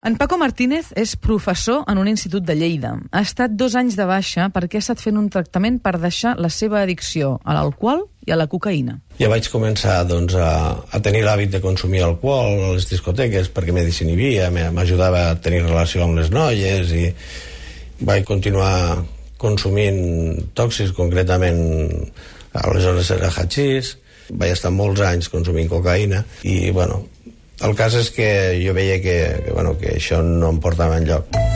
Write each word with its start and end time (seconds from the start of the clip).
En 0.00 0.14
Paco 0.16 0.38
Martínez 0.40 0.94
és 0.96 1.10
professor 1.20 1.82
en 1.92 1.98
un 2.00 2.08
institut 2.08 2.40
de 2.48 2.54
Lleida. 2.56 2.94
Ha 3.12 3.20
estat 3.20 3.52
dos 3.52 3.74
anys 3.76 3.98
de 3.98 4.06
baixa 4.08 4.46
perquè 4.48 4.78
ha 4.78 4.80
estat 4.80 5.02
fent 5.04 5.18
un 5.20 5.26
tractament 5.28 5.76
per 5.84 5.98
deixar 6.00 6.38
la 6.40 6.48
seva 6.48 6.78
addicció 6.80 7.34
a 7.44 7.52
l'alcohol 7.52 8.06
i 8.24 8.32
a 8.32 8.38
la 8.40 8.46
cocaïna. 8.48 8.96
Ja 9.18 9.28
vaig 9.28 9.50
començar 9.52 9.98
doncs, 10.08 10.38
a, 10.40 10.72
a 10.88 11.02
tenir 11.04 11.20
l'hàbit 11.26 11.52
de 11.52 11.60
consumir 11.60 12.00
alcohol 12.06 12.64
a 12.64 12.72
les 12.78 12.88
discoteques 12.88 13.52
perquè 13.52 13.76
me 13.76 13.84
desinhibia, 13.84 14.48
m'ajudava 14.48 15.26
a 15.28 15.36
tenir 15.36 15.66
relació 15.66 16.06
amb 16.06 16.16
les 16.16 16.32
noies 16.32 16.96
i 16.96 17.10
vaig 18.00 18.24
continuar 18.24 19.04
consumint 19.36 20.00
tòxics, 20.56 20.96
concretament 20.96 21.60
aleshores 22.56 23.12
era 23.20 23.28
hachís, 23.28 23.98
vaig 24.32 24.56
estar 24.56 24.72
molts 24.72 25.04
anys 25.04 25.28
consumint 25.28 25.68
cocaïna 25.68 26.24
i 26.48 26.70
bueno, 26.72 27.02
el 27.66 27.76
cas 27.76 27.96
és 27.98 28.10
que 28.14 28.30
jo 28.62 28.74
veia 28.76 29.00
que, 29.04 29.16
que, 29.44 29.52
bueno, 29.52 29.76
que 29.80 29.96
això 29.98 30.22
no 30.24 30.52
em 30.54 30.60
portava 30.64 31.00
enlloc. 31.00 31.49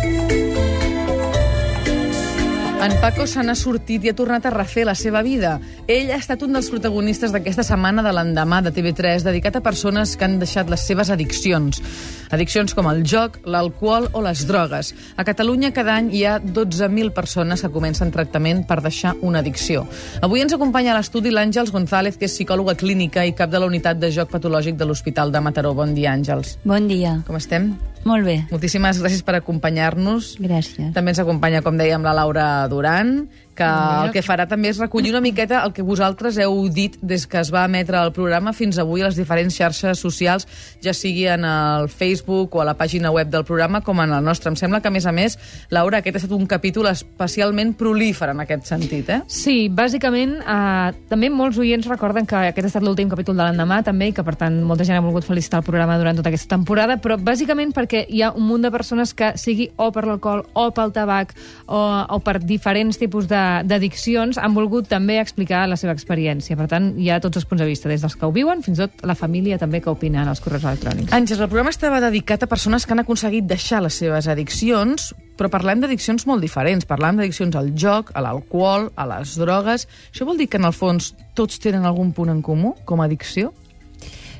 En 2.85 2.93
Paco 3.01 3.25
se 3.25 3.41
n'ha 3.41 3.55
sortit 3.57 4.03
i 4.05 4.11
ha 4.11 4.13
tornat 4.13 4.45
a 4.45 4.51
refer 4.53 4.83
la 4.85 4.93
seva 4.93 5.23
vida. 5.25 5.55
Ell 5.89 6.11
ha 6.13 6.19
estat 6.21 6.43
un 6.45 6.53
dels 6.53 6.67
protagonistes 6.69 7.33
d'aquesta 7.33 7.65
setmana 7.65 8.03
de 8.05 8.11
l'endemà 8.13 8.59
de 8.61 8.75
TV3, 8.77 9.25
dedicat 9.25 9.57
a 9.57 9.63
persones 9.65 10.13
que 10.21 10.27
han 10.27 10.35
deixat 10.43 10.69
les 10.69 10.85
seves 10.85 11.09
addiccions. 11.09 11.81
Addiccions 12.29 12.77
com 12.77 12.91
el 12.91 13.01
joc, 13.09 13.39
l'alcohol 13.49 14.11
o 14.13 14.21
les 14.27 14.45
drogues. 14.45 14.93
A 15.17 15.25
Catalunya 15.25 15.73
cada 15.73 15.97
any 15.97 16.13
hi 16.13 16.27
ha 16.29 16.37
12.000 16.43 17.15
persones 17.17 17.65
que 17.65 17.73
comencen 17.73 18.13
tractament 18.13 18.67
per 18.69 18.83
deixar 18.85 19.15
una 19.23 19.41
addicció. 19.41 19.87
Avui 20.21 20.45
ens 20.45 20.53
acompanya 20.53 20.93
a 20.93 20.99
l'estudi 20.99 21.33
l'Àngels 21.33 21.73
González, 21.73 22.21
que 22.21 22.29
és 22.29 22.37
psicòloga 22.37 22.77
clínica 22.77 23.25
i 23.25 23.33
cap 23.33 23.49
de 23.49 23.65
la 23.65 23.73
unitat 23.73 23.97
de 23.97 24.13
joc 24.13 24.29
patològic 24.37 24.77
de 24.77 24.85
l'Hospital 24.85 25.33
de 25.33 25.41
Mataró. 25.41 25.73
Bon 25.73 25.97
dia, 25.97 26.13
Àngels. 26.13 26.59
Bon 26.69 26.85
dia. 26.85 27.23
Com 27.25 27.41
estem? 27.41 27.73
Molt 28.05 28.27
bé. 28.29 28.37
Moltíssimes 28.53 29.01
gràcies 29.01 29.25
per 29.25 29.39
acompanyar-nos. 29.39 30.35
Gràcies. 30.43 30.93
També 30.97 31.15
ens 31.15 31.23
acompanya, 31.23 31.63
com 31.65 31.79
dèiem, 31.81 32.05
la 32.05 32.13
Laura 32.17 32.47
Duran, 32.69 33.25
que 33.55 33.65
el 33.67 34.13
que 34.15 34.23
farà 34.25 34.47
també 34.51 34.71
és 34.73 34.81
recollir 34.83 35.13
una 35.15 35.23
miqueta 35.25 35.63
el 35.65 35.73
que 35.75 35.85
vosaltres 35.87 36.39
heu 36.43 36.67
dit 36.73 36.97
des 37.03 37.27
que 37.31 37.41
es 37.41 37.53
va 37.55 37.65
emetre 37.69 38.01
el 38.01 38.13
programa 38.17 38.53
fins 38.53 38.79
avui 38.83 39.03
a 39.03 39.09
les 39.09 39.19
diferents 39.19 39.55
xarxes 39.55 40.01
socials, 40.01 40.47
ja 40.85 40.95
sigui 40.95 41.27
en 41.31 41.47
el 41.49 41.89
Facebook 41.89 42.57
o 42.57 42.63
a 42.63 42.67
la 42.69 42.77
pàgina 42.79 43.13
web 43.15 43.31
del 43.31 43.45
programa 43.47 43.81
com 43.85 44.01
en 44.03 44.13
el 44.13 44.25
nostre. 44.25 44.51
Em 44.51 44.59
sembla 44.59 44.81
que, 44.83 44.91
a 44.91 44.95
més 44.95 45.07
a 45.07 45.13
més, 45.15 45.39
Laura, 45.71 46.01
aquest 46.03 46.19
ha 46.19 46.23
estat 46.23 46.35
un 46.37 46.47
capítol 46.51 46.89
especialment 46.91 47.75
prolífer 47.79 48.31
en 48.33 48.43
aquest 48.45 48.69
sentit, 48.71 49.11
eh? 49.11 49.21
Sí, 49.31 49.69
bàsicament, 49.71 50.37
eh, 50.41 51.07
també 51.11 51.31
molts 51.31 51.59
oients 51.63 51.89
recorden 51.91 52.27
que 52.27 52.37
aquest 52.51 52.69
ha 52.69 52.73
estat 52.75 52.87
l'últim 52.87 53.11
capítol 53.13 53.39
de 53.39 53.47
l'endemà, 53.47 53.83
també, 53.87 54.11
i 54.11 54.17
que, 54.17 54.25
per 54.27 54.37
tant, 54.41 54.61
molta 54.67 54.87
gent 54.87 54.99
ha 54.99 55.05
volgut 55.05 55.27
felicitar 55.29 55.63
el 55.63 55.69
programa 55.69 55.99
durant 56.01 56.19
tota 56.19 56.33
aquesta 56.33 56.57
temporada, 56.57 56.99
però 56.99 57.19
bàsicament 57.21 57.75
perquè 57.77 58.05
hi 58.09 58.23
ha 58.23 58.33
un 58.35 58.47
munt 58.49 58.67
de 58.67 58.73
persones 58.75 59.15
que, 59.15 59.35
sigui 59.41 59.71
o 59.77 59.91
per 59.95 60.07
l'alcohol, 60.09 60.45
o 60.55 60.69
pel 60.75 60.93
tabac, 60.95 61.35
o, 61.67 61.81
o 62.09 62.21
per 62.25 62.39
diferents 62.43 62.99
tipus 63.01 63.29
de 63.31 63.44
d'addiccions 63.67 64.39
han 64.41 64.55
volgut 64.57 64.89
també 64.91 65.19
explicar 65.21 65.65
la 65.71 65.79
seva 65.81 65.95
experiència. 65.95 66.57
Per 66.59 66.69
tant, 66.71 66.93
hi 67.01 67.11
ha 67.11 67.21
tots 67.23 67.41
els 67.41 67.47
punts 67.49 67.63
de 67.63 67.69
vista, 67.69 67.91
des 67.91 68.05
dels 68.05 68.17
que 68.19 68.27
ho 68.27 68.33
viuen 68.35 68.63
fins 68.65 68.83
tot 68.83 69.05
la 69.07 69.17
família 69.19 69.59
també 69.61 69.81
que 69.85 69.93
opina 69.93 70.23
en 70.23 70.31
els 70.33 70.43
correus 70.45 70.67
electrònics. 70.67 71.13
Àngels, 71.15 71.41
el 71.41 71.51
programa 71.51 71.75
estava 71.75 72.01
dedicat 72.05 72.45
a 72.45 72.51
persones 72.51 72.87
que 72.87 72.97
han 72.97 73.05
aconseguit 73.05 73.49
deixar 73.49 73.83
les 73.85 73.99
seves 74.01 74.29
addiccions, 74.31 75.13
però 75.39 75.51
parlem 75.51 75.83
d'addiccions 75.83 76.27
molt 76.31 76.45
diferents. 76.45 76.87
Parlem 76.89 77.21
d'addiccions 77.21 77.57
al 77.59 77.75
joc, 77.75 78.15
a 78.15 78.25
l'alcohol, 78.25 78.91
a 78.97 79.09
les 79.17 79.37
drogues... 79.41 79.89
Això 80.15 80.27
vol 80.29 80.39
dir 80.39 80.49
que, 80.49 80.61
en 80.61 80.69
el 80.69 80.75
fons, 80.77 81.13
tots 81.35 81.59
tenen 81.63 81.85
algun 81.89 82.13
punt 82.15 82.31
en 82.31 82.43
comú 82.43 82.75
com 82.87 83.03
a 83.03 83.09
addicció? 83.09 83.53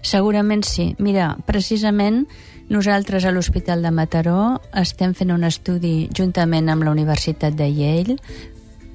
Segurament 0.05 0.63
sí. 0.69 0.93
Mira, 1.01 1.33
precisament 1.49 2.27
nosaltres 2.69 3.25
a 3.25 3.33
l'Hospital 3.33 3.83
de 3.85 3.91
Mataró 3.93 4.61
estem 4.77 5.15
fent 5.17 5.33
un 5.35 5.45
estudi 5.49 6.11
juntament 6.17 6.69
amb 6.73 6.85
la 6.85 6.93
Universitat 6.93 7.57
de 7.57 7.69
Yale 7.73 8.19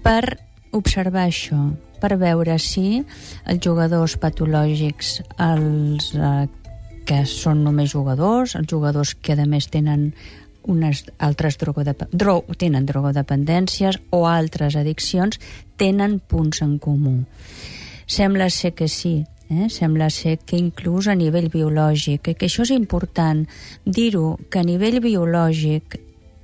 per 0.03 0.37
observar 0.75 1.27
això, 1.27 1.59
per 1.99 2.15
veure 2.19 2.57
si 2.61 3.01
els 3.49 3.61
jugadors 3.63 4.15
patològics, 4.21 5.19
els 5.41 6.13
eh, 6.15 6.45
que 7.09 7.23
són 7.25 7.63
només 7.65 7.91
jugadors, 7.91 8.55
els 8.55 8.69
jugadors 8.69 9.15
que 9.15 9.33
a 9.33 9.47
més 9.49 9.67
tenen 9.73 10.11
unes 10.69 11.05
altres 11.17 11.57
dro 11.57 11.73
tenen 12.57 12.85
drogodependències 12.85 13.97
o 14.11 14.25
altres 14.27 14.75
addiccions, 14.75 15.39
tenen 15.77 16.19
punts 16.19 16.61
en 16.61 16.77
comú. 16.77 17.23
Sembla 18.05 18.49
ser 18.49 18.73
que 18.73 18.87
sí, 18.87 19.23
eh? 19.49 19.69
sembla 19.69 20.09
ser 20.09 20.37
que 20.45 20.57
inclús 20.57 21.07
a 21.07 21.15
nivell 21.15 21.49
biològic, 21.49 22.35
que 22.35 22.45
això 22.45 22.65
és 22.67 22.75
important 22.75 23.45
dir-ho, 23.85 24.37
que 24.49 24.61
a 24.61 24.67
nivell 24.67 24.99
biològic 25.01 25.99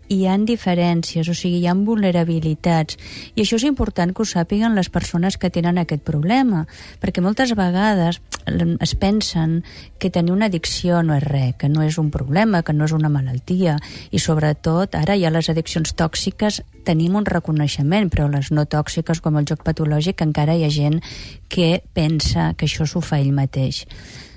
hi 0.08 0.26
han 0.30 0.46
diferències, 0.46 1.28
o 1.30 1.34
sigui, 1.34 1.62
hi 1.62 1.68
han 1.70 1.84
vulnerabilitats. 1.88 2.98
I 3.36 3.44
això 3.44 3.58
és 3.60 3.66
important 3.68 4.14
que 4.14 4.24
ho 4.24 4.28
sàpiguen 4.30 4.76
les 4.78 4.90
persones 4.90 5.38
que 5.38 5.50
tenen 5.50 5.80
aquest 5.82 6.04
problema, 6.06 6.66
perquè 7.02 7.24
moltes 7.26 7.56
vegades 7.58 8.22
es 8.46 8.94
pensen 9.02 9.64
que 9.98 10.12
tenir 10.14 10.32
una 10.36 10.46
addicció 10.52 11.02
no 11.04 11.16
és 11.16 11.24
res, 11.24 11.56
que 11.58 11.70
no 11.70 11.82
és 11.82 11.98
un 11.98 12.12
problema, 12.14 12.62
que 12.62 12.74
no 12.74 12.86
és 12.86 12.94
una 12.94 13.10
malaltia, 13.10 13.80
i 14.12 14.22
sobretot 14.22 14.96
ara 14.96 15.16
ha 15.18 15.34
les 15.34 15.50
addiccions 15.50 15.96
tòxiques, 15.98 16.62
tenim 16.86 17.16
un 17.18 17.26
reconeixement, 17.26 18.12
però 18.14 18.30
les 18.30 18.52
no 18.52 18.68
tòxiques, 18.70 19.22
com 19.22 19.38
el 19.38 19.50
joc 19.50 19.66
patològic, 19.66 20.22
encara 20.22 20.56
hi 20.56 20.66
ha 20.66 20.70
gent 20.70 21.02
que 21.50 21.82
pensa 21.94 22.54
que 22.54 22.70
això 22.70 22.86
s'ho 22.86 23.02
fa 23.02 23.20
ell 23.20 23.34
mateix. 23.34 23.86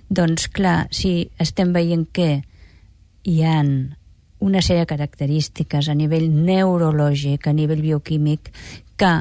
Doncs 0.09 0.49
clar, 0.49 0.89
si 0.91 1.28
estem 1.37 1.75
veient 1.77 2.07
que 2.09 2.41
hi 3.28 3.43
han 3.45 3.97
una 4.44 4.62
sèrie 4.62 4.84
de 4.84 4.91
característiques 4.91 5.88
a 5.88 5.97
nivell 5.99 6.28
neurològic, 6.31 7.49
a 7.49 7.56
nivell 7.56 7.82
bioquímic, 7.82 8.53
que 8.99 9.12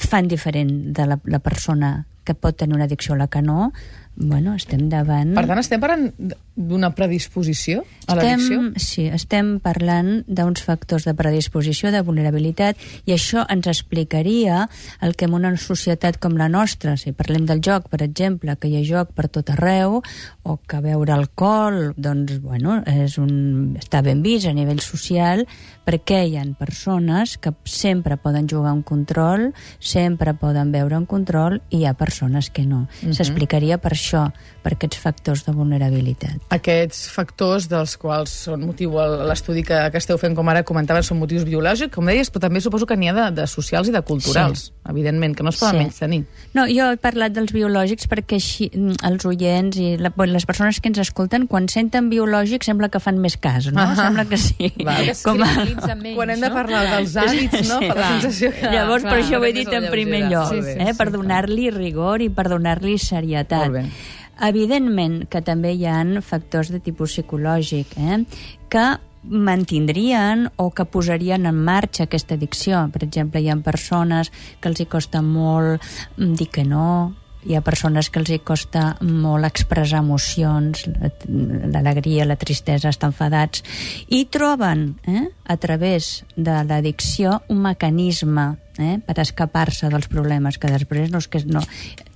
fan 0.00 0.28
diferent 0.28 0.92
de 0.96 1.06
la, 1.06 1.18
la 1.24 1.40
persona 1.44 2.06
que 2.24 2.34
pot 2.36 2.56
tenir 2.56 2.76
una 2.76 2.84
addicció 2.84 3.14
a 3.14 3.22
la 3.22 3.28
que 3.28 3.40
no, 3.42 3.72
bueno, 4.16 4.54
estem 4.58 4.88
davant... 4.92 5.32
Per 5.36 5.46
tant, 5.48 5.60
estem 5.62 5.80
parlant 5.80 6.10
d'una 6.58 6.90
predisposició 6.96 7.84
a 8.08 8.16
l'addicció? 8.18 8.60
Sí, 8.82 9.06
estem 9.14 9.56
parlant 9.62 10.24
d'uns 10.26 10.62
factors 10.64 11.06
de 11.06 11.14
predisposició, 11.14 11.92
de 11.94 12.02
vulnerabilitat, 12.02 12.80
i 13.06 13.14
això 13.14 13.44
ens 13.52 13.68
explicaria 13.70 14.64
el 15.04 15.14
que 15.14 15.28
en 15.28 15.36
una 15.38 15.54
societat 15.56 16.18
com 16.18 16.34
la 16.40 16.48
nostra, 16.50 16.96
si 16.98 17.14
parlem 17.14 17.46
del 17.46 17.62
joc, 17.64 17.86
per 17.92 18.02
exemple, 18.02 18.56
que 18.58 18.70
hi 18.70 18.80
ha 18.80 18.84
joc 18.86 19.14
per 19.14 19.28
tot 19.30 19.52
arreu, 19.54 20.00
o 20.42 20.58
que 20.66 20.82
beure 20.82 21.14
alcohol, 21.14 21.92
doncs, 21.96 22.40
bueno, 22.42 22.80
és 22.88 23.18
un, 23.22 23.76
està 23.78 24.02
ben 24.02 24.24
vist 24.24 24.48
a 24.50 24.54
nivell 24.56 24.82
social, 24.82 25.44
perquè 25.86 26.24
hi 26.26 26.36
ha 26.40 26.44
persones 26.58 27.36
que 27.38 27.54
sempre 27.64 28.18
poden 28.18 28.48
jugar 28.50 28.74
un 28.74 28.82
control, 28.82 29.52
sempre 29.78 30.34
poden 30.34 30.72
veure 30.74 30.98
un 30.98 31.06
control, 31.06 31.60
i 31.70 31.82
hi 31.82 31.86
ha 31.86 31.94
persones 31.94 32.50
que 32.50 32.66
no. 32.66 32.88
Uh 32.88 33.06
mhm. 33.06 33.10
-huh. 33.10 33.14
S'explicaria 33.14 33.78
per 33.78 33.92
això, 33.92 34.32
per 34.62 34.74
aquests 34.74 34.98
factors 34.98 35.44
de 35.46 35.52
vulnerabilitat. 35.52 36.47
Aquests 36.48 37.02
factors 37.12 37.66
dels 37.68 37.94
quals 38.00 38.32
són 38.46 38.62
motiu 38.64 38.94
l'estudi 39.28 39.60
que, 39.66 39.76
que 39.92 40.00
esteu 40.00 40.16
fent, 40.20 40.32
com 40.36 40.48
ara 40.48 40.62
comentaven, 40.64 41.04
són 41.04 41.18
motius 41.20 41.44
biològics, 41.44 41.92
com 41.92 42.08
deies, 42.08 42.30
però 42.32 42.46
també 42.46 42.62
suposo 42.64 42.88
que 42.88 42.96
n'hi 42.96 43.10
ha 43.10 43.14
de, 43.16 43.26
de 43.36 43.46
socials 43.50 43.90
i 43.90 43.92
de 43.92 44.00
culturals, 44.00 44.68
sí. 44.70 44.72
evidentment, 44.88 45.36
que 45.36 45.44
no 45.44 45.52
es 45.52 45.60
poden 45.60 45.76
sí. 45.76 45.82
menys 45.84 46.00
tenir. 46.00 46.22
No, 46.56 46.64
jo 46.72 46.88
he 46.88 46.98
parlat 47.02 47.36
dels 47.36 47.52
biològics 47.52 48.08
perquè 48.08 48.38
així, 48.40 48.70
mm, 48.72 48.96
els 49.10 49.28
oients 49.28 49.76
i 49.76 49.90
la, 50.00 50.12
les 50.32 50.48
persones 50.48 50.80
que 50.80 50.88
ens 50.88 51.02
escolten, 51.04 51.44
quan 51.52 51.68
senten 51.68 52.08
biològics 52.08 52.72
sembla 52.72 52.88
que 52.92 53.02
fan 53.02 53.20
més 53.20 53.36
cas, 53.36 53.68
no? 53.68 53.84
Ah 53.84 53.96
sembla 53.98 54.24
que 54.28 54.40
sí. 54.40 54.72
Va, 54.88 54.98
que 55.04 55.16
Com 55.20 55.42
a... 55.44 55.52
menys, 55.66 56.14
Quan 56.16 56.32
hem 56.32 56.44
de 56.46 56.52
parlar 56.54 56.84
no? 56.86 56.96
dels 56.96 57.16
hàbits, 57.20 57.60
no? 57.68 57.80
Sí, 57.82 57.90
la 57.92 58.12
sensació 58.14 58.52
que... 58.56 58.72
Llavors, 58.72 59.04
clar, 59.04 59.18
per 59.18 59.24
això 59.24 59.42
ho 59.42 59.44
he 59.44 59.52
dit 59.56 59.68
en 59.68 59.90
primer 59.92 60.24
lloc, 60.30 60.54
sí, 60.54 60.62
sí, 60.64 60.78
eh? 60.78 60.92
Sí, 60.92 60.96
per 60.96 61.10
donar-li 61.12 61.68
rigor 61.74 62.24
i 62.24 62.30
per 62.32 62.48
donar-li 62.48 62.96
serietat. 63.02 63.68
Molt 63.68 63.82
bé. 63.82 64.16
Evidentment 64.46 65.24
que 65.30 65.42
també 65.42 65.74
hi 65.74 65.86
han 65.90 66.20
factors 66.22 66.70
de 66.70 66.78
tipus 66.78 67.16
psicològic 67.16 67.96
eh, 67.98 68.22
que 68.70 68.86
mantindrien 69.28 70.46
o 70.56 70.70
que 70.70 70.86
posarien 70.86 71.46
en 71.50 71.56
marxa 71.66 72.06
aquesta 72.06 72.36
addicció. 72.38 72.84
Per 72.94 73.02
exemple, 73.04 73.42
hi 73.42 73.50
ha 73.50 73.56
persones 73.64 74.30
que 74.60 74.70
els 74.70 74.80
hi 74.80 74.86
costa 74.86 75.22
molt 75.22 75.82
mm, 76.16 76.34
dir 76.38 76.48
que 76.54 76.64
no, 76.64 77.14
hi 77.46 77.54
ha 77.54 77.62
persones 77.64 78.10
que 78.10 78.20
els 78.20 78.30
hi 78.34 78.40
costa 78.44 78.96
molt 79.04 79.46
expressar 79.46 80.00
emocions, 80.02 80.84
l'alegria, 81.28 82.26
la 82.26 82.38
tristesa, 82.40 82.90
estan 82.90 83.12
enfadats, 83.12 83.62
i 84.08 84.24
troben 84.32 84.88
eh, 85.06 85.26
a 85.46 85.56
través 85.56 86.24
de 86.36 86.56
l'addicció 86.68 87.38
un 87.48 87.62
mecanisme 87.68 88.50
eh, 88.78 88.98
per 89.04 89.18
escapar-se 89.22 89.90
dels 89.92 90.10
problemes 90.10 90.58
que 90.58 90.72
després 90.72 91.12
no 91.12 91.22
és 91.22 91.30
que 91.30 91.44
no, 91.46 91.62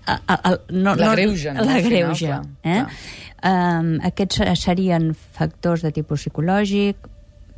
a, 0.07 0.19
a, 0.27 0.57
no, 0.71 0.97
la 0.99 1.13
greuja. 1.15 1.55
No, 1.55 1.65
la 1.65 1.81
greuja. 1.81 2.43
Eh? 2.67 2.83
Um, 3.47 3.95
aquests 4.07 4.43
serien 4.61 5.13
factors 5.15 5.87
de 5.87 5.93
tipus 5.95 6.27
psicològic. 6.27 7.09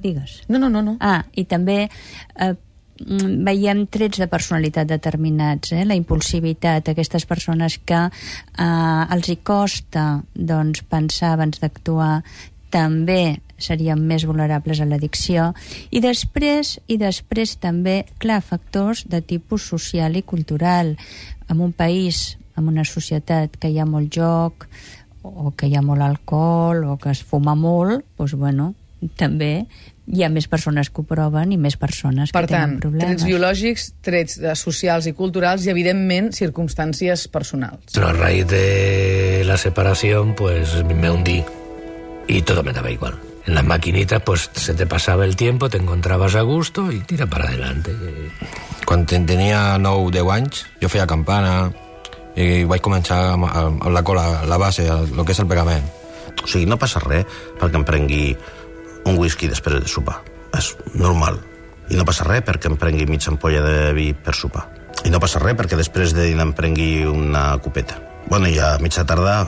Digues. 0.04 0.42
No, 0.48 0.58
no, 0.58 0.68
no. 0.68 0.82
no. 0.84 0.96
Ah, 1.00 1.22
i 1.32 1.46
també 1.48 1.84
eh, 1.86 2.54
veiem 2.98 3.84
trets 3.90 4.20
de 4.22 4.28
personalitat 4.30 4.88
determinats, 4.88 5.72
eh? 5.74 5.84
la 5.84 5.96
impulsivitat, 5.98 6.88
aquestes 6.88 7.26
persones 7.26 7.78
que 7.82 8.00
eh, 8.06 9.14
els 9.16 9.30
hi 9.30 9.38
costa 9.42 10.22
doncs, 10.34 10.84
pensar 10.86 11.34
abans 11.34 11.58
d'actuar, 11.62 12.20
també 12.74 13.38
seríem 13.58 14.00
més 14.02 14.24
vulnerables 14.26 14.80
a 14.80 14.86
l'addicció. 14.88 15.52
I 15.94 16.02
després, 16.02 16.78
i 16.90 16.98
després 16.98 17.56
també, 17.62 18.02
clar, 18.18 18.40
factors 18.42 19.04
de 19.10 19.22
tipus 19.22 19.68
social 19.70 20.16
i 20.18 20.24
cultural. 20.26 20.96
En 21.50 21.62
un 21.62 21.72
país, 21.72 22.36
en 22.58 22.68
una 22.70 22.84
societat 22.84 23.56
que 23.60 23.70
hi 23.70 23.78
ha 23.78 23.86
molt 23.86 24.10
joc, 24.14 24.66
o 25.24 25.52
que 25.56 25.70
hi 25.70 25.76
ha 25.78 25.82
molt 25.82 26.02
alcohol, 26.04 26.84
o 26.92 26.96
que 27.00 27.14
es 27.14 27.22
fuma 27.24 27.54
molt, 27.54 28.04
doncs, 28.18 28.34
bueno, 28.38 28.72
també 29.16 29.66
hi 30.06 30.22
ha 30.22 30.28
més 30.28 30.46
persones 30.48 30.90
que 30.90 31.00
ho 31.00 31.04
proven 31.08 31.52
i 31.52 31.56
més 31.56 31.76
persones 31.80 32.30
Per 32.34 32.42
que 32.44 32.52
tant, 32.52 32.74
tenen 32.76 32.80
problemes. 32.80 33.06
trets 33.08 33.24
biològics, 33.24 33.86
trets 34.04 34.40
socials 34.60 35.06
i 35.08 35.12
culturals 35.16 35.64
i, 35.66 35.70
evidentment, 35.70 36.32
circumstàncies 36.36 37.26
personals. 37.28 37.96
A 37.96 38.12
raíz 38.12 38.46
de 38.46 39.42
la 39.46 39.56
separación, 39.56 40.34
pues 40.34 40.84
me 40.84 41.10
hundí 41.10 41.42
y 42.28 42.42
todo 42.42 42.62
me 42.62 42.72
daba 42.72 42.90
igual. 42.90 43.14
En 43.46 43.54
las 43.54 43.64
maquinitas, 43.64 44.22
pues 44.22 44.50
se 44.54 44.72
te 44.74 44.86
pasaba 44.86 45.24
el 45.26 45.36
tiempo, 45.36 45.68
te 45.68 45.76
encontrabas 45.76 46.34
a 46.34 46.40
gusto 46.42 46.90
y 46.90 47.00
tira 47.00 47.26
para 47.26 47.44
adelante. 47.48 47.92
Quan 48.86 49.04
ten- 49.06 49.26
tenia 49.26 49.76
9-10 49.78 50.30
anys, 50.32 50.66
jo 50.80 50.88
feia 50.88 51.06
campana 51.06 51.70
i 52.36 52.64
vaig 52.64 52.80
començar 52.82 53.34
amb, 53.34 53.44
amb 53.44 53.84
la 53.92 54.02
cola, 54.02 54.44
la 54.48 54.56
base, 54.56 54.86
el, 54.88 55.08
el 55.12 55.24
que 55.24 55.32
és 55.32 55.40
el 55.40 55.46
pegament. 55.46 55.84
O 56.42 56.46
sigui, 56.48 56.66
no 56.66 56.76
passa 56.80 57.00
res 57.04 57.24
perquè 57.60 57.76
em 57.78 57.84
prengui 57.84 58.36
un 59.04 59.18
whisky 59.18 59.48
després 59.50 59.82
de 59.82 59.90
sopar. 59.90 60.20
És 60.56 60.74
normal. 60.94 61.40
I 61.90 61.98
no 61.98 62.06
passa 62.08 62.24
res 62.24 62.44
perquè 62.46 62.70
em 62.70 62.78
prengui 62.80 63.06
mitja 63.10 63.32
ampolla 63.32 63.60
de 63.64 63.92
vi 63.96 64.12
per 64.14 64.34
sopar. 64.36 64.66
I 65.04 65.12
no 65.12 65.20
passa 65.20 65.42
res 65.42 65.56
perquè 65.58 65.76
després 65.76 66.14
de 66.16 66.30
dinar 66.30 66.48
em 66.48 66.54
prengui 66.56 67.04
una 67.08 67.52
copeta. 67.60 67.98
Bueno, 68.30 68.48
i 68.48 68.58
a 68.58 68.78
mitja 68.80 69.04
tarda 69.04 69.42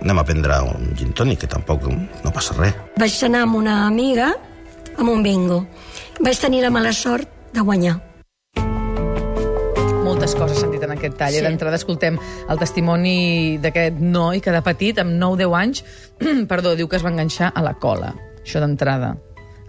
anem 0.00 0.18
a 0.18 0.24
prendre 0.26 0.58
un 0.66 0.90
gin 0.98 1.12
tònic, 1.16 1.44
que 1.44 1.50
tampoc 1.50 1.86
no 1.86 2.32
passa 2.34 2.56
res. 2.58 2.74
Vaig 2.98 3.16
anar 3.28 3.44
amb 3.46 3.60
una 3.60 3.84
amiga 3.86 4.32
amb 4.96 5.12
un 5.12 5.22
bingo. 5.22 5.62
Vaig 6.20 6.40
tenir 6.40 6.62
la 6.64 6.72
mala 6.74 6.92
sort 6.92 7.28
de 7.52 7.60
guanyar. 7.60 7.98
Moltes 10.06 10.36
coses 10.38 10.60
sentit 10.62 10.84
en 10.86 10.94
aquest 10.94 11.16
tall. 11.18 11.34
Sí. 11.34 11.40
Sí. 11.40 11.44
D'entrada 11.44 11.78
escoltem 11.80 12.18
el 12.48 12.60
testimoni 12.60 13.58
d'aquest 13.62 13.98
noi 14.00 14.40
que 14.40 14.54
de 14.54 14.62
petit, 14.62 15.00
amb 15.02 15.18
9-10 15.18 15.56
anys, 15.60 15.84
perdó, 16.52 16.76
diu 16.78 16.88
que 16.88 16.98
es 16.98 17.04
va 17.04 17.12
enganxar 17.12 17.52
a 17.54 17.64
la 17.66 17.74
cola. 17.82 18.14
Això 18.46 18.62
d'entrada 18.62 19.16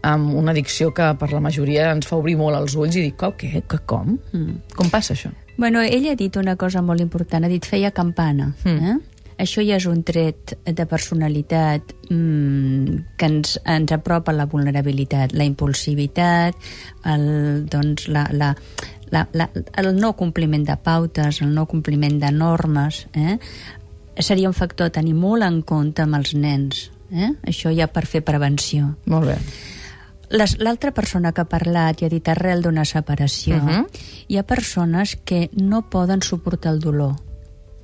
amb 0.06 0.36
una 0.38 0.54
addicció 0.54 0.94
que 0.94 1.10
per 1.20 1.32
la 1.34 1.42
majoria 1.42 1.90
ens 1.92 2.06
fa 2.08 2.16
obrir 2.22 2.38
molt 2.38 2.56
els 2.56 2.76
ulls 2.78 2.96
i 2.96 3.02
dir, 3.02 3.16
"Co- 3.18 3.34
què? 3.36 3.64
Que 3.68 3.80
com? 3.86 4.18
Mm. 4.32 4.62
Com 4.76 4.90
passa 4.94 5.14
això? 5.16 5.32
Bueno, 5.58 5.82
ell 5.82 6.08
ha 6.08 6.16
dit 6.16 6.36
una 6.38 6.56
cosa 6.56 6.82
molt 6.84 7.02
important, 7.02 7.44
ha 7.44 7.48
dit 7.50 7.66
feia 7.66 7.90
campana. 7.92 8.54
Mm. 8.64 8.78
Eh? 8.86 8.98
Això 9.40 9.62
ja 9.68 9.76
és 9.76 9.86
un 9.86 10.04
tret 10.04 10.58
de 10.66 10.86
personalitat 10.86 11.82
mm, 12.10 13.18
que 13.18 13.26
ens, 13.26 13.60
ens 13.66 13.92
apropa 13.92 14.32
la 14.34 14.46
vulnerabilitat, 14.46 15.34
la 15.34 15.44
impulsivitat, 15.44 16.56
el, 17.06 17.66
doncs, 17.70 18.08
la, 18.08 18.28
la, 18.32 18.56
la, 19.12 19.28
la, 19.34 19.50
el 19.78 19.96
no 19.96 20.14
compliment 20.16 20.66
de 20.66 20.76
pautes, 20.78 21.42
el 21.42 21.54
no 21.54 21.66
compliment 21.66 22.20
de 22.20 22.32
normes, 22.32 23.08
eh? 23.14 23.38
seria 24.20 24.48
un 24.48 24.54
factor 24.58 24.88
a 24.88 24.90
tenir 24.90 25.14
molt 25.14 25.44
en 25.44 25.62
compte 25.62 26.02
amb 26.02 26.16
els 26.16 26.34
nens. 26.34 26.92
Eh? 27.12 27.32
Això 27.44 27.72
ja 27.76 27.88
per 27.88 28.06
fer 28.06 28.22
prevenció. 28.22 28.96
Molt 29.06 29.28
bé. 29.28 29.38
L'altra 30.60 30.92
persona 30.92 31.32
que 31.32 31.42
ha 31.46 31.48
parlat 31.48 32.02
i 32.02 32.06
ha 32.06 32.10
dit 32.12 32.28
arrel 32.28 32.62
d'una 32.62 32.84
separació, 32.86 33.56
uh 33.56 33.62
Mhm. 33.62 33.70
-huh. 33.70 33.88
hi 34.28 34.38
ha 34.38 34.44
persones 34.44 35.16
que 35.24 35.50
no 35.54 35.90
poden 35.90 36.22
suportar 36.22 36.74
el 36.74 36.80
dolor. 36.82 37.16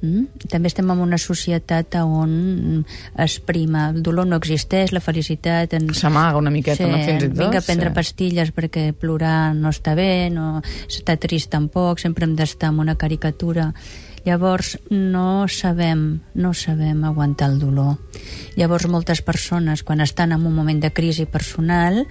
Mm? 0.01 0.25
També 0.49 0.67
estem 0.67 0.89
en 0.91 0.99
una 0.99 1.17
societat 1.17 1.95
on 1.95 2.85
es 3.17 3.39
prima. 3.39 3.89
El 3.95 4.03
dolor 4.03 4.27
no 4.27 4.35
existeix, 4.35 4.91
la 4.91 4.99
felicitat... 4.99 5.73
Ens... 5.73 5.97
S'amaga 5.97 6.37
una 6.37 6.49
miqueta, 6.49 6.85
no? 6.85 6.97
Fins 6.97 7.23
i 7.23 7.29
tot, 7.29 7.37
Vinga 7.37 7.59
a 7.59 7.61
prendre 7.61 7.89
sí. 7.89 7.95
pastilles 7.95 8.51
perquè 8.53 8.91
plorar 8.91 9.55
no 9.55 9.69
està 9.69 9.95
bé, 9.95 10.29
no 10.29 10.61
està 10.89 11.15
trist 11.17 11.49
tampoc, 11.49 11.99
sempre 11.99 12.25
hem 12.25 12.35
d'estar 12.35 12.67
amb 12.73 12.79
una 12.81 12.95
caricatura. 12.97 13.73
Llavors, 14.23 14.77
no 14.89 15.47
sabem, 15.51 16.21
no 16.33 16.53
sabem 16.53 17.03
aguantar 17.03 17.49
el 17.51 17.59
dolor. 17.59 17.97
Llavors, 18.55 18.87
moltes 18.87 19.21
persones, 19.21 19.83
quan 19.83 19.99
estan 19.99 20.31
en 20.31 20.45
un 20.47 20.55
moment 20.55 20.79
de 20.79 20.93
crisi 20.95 21.25
personal, 21.25 22.05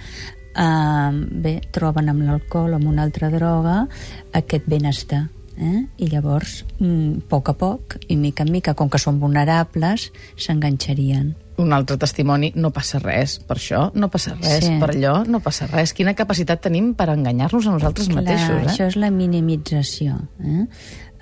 eh, 0.55 1.11
bé, 1.13 1.61
troben 1.73 2.13
amb 2.13 2.27
l'alcohol 2.27 2.75
o 2.75 2.81
amb 2.81 2.91
una 2.91 3.07
altra 3.07 3.31
droga 3.33 3.87
aquest 4.33 4.69
benestar. 4.69 5.29
Eh? 5.57 5.87
I 5.99 6.09
llavors, 6.09 6.65
mm, 6.79 7.25
a 7.25 7.29
poc 7.29 7.49
a 7.49 7.55
poc, 7.55 7.97
i 8.09 8.17
mica 8.17 8.43
en 8.43 8.53
mica, 8.53 8.75
com 8.75 8.89
que 8.89 8.99
són 8.99 9.21
vulnerables, 9.21 10.11
s'enganxarien. 10.37 11.35
Un 11.63 11.73
altre 11.77 11.97
testimoni, 12.01 12.53
no 12.59 12.73
passa 12.75 12.99
res. 13.03 13.39
Per 13.47 13.57
això 13.59 13.85
no 13.95 14.09
passa 14.13 14.35
res. 14.39 14.67
Sí. 14.67 14.75
Per 14.81 14.91
allò 14.91 15.15
no 15.29 15.41
passa 15.45 15.69
res. 15.71 15.95
Quina 15.97 16.17
capacitat 16.19 16.65
tenim 16.67 16.93
per 16.99 17.09
enganyar-nos 17.13 17.69
a 17.69 17.75
nosaltres 17.77 18.11
mateixos, 18.13 18.57
eh? 18.65 18.71
Això 18.73 18.89
és 18.91 18.99
la 18.99 19.13
minimització. 19.15 20.19
Eh? 20.43 20.67